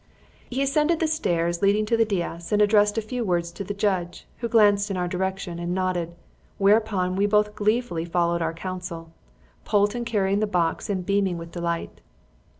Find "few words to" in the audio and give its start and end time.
3.03-3.63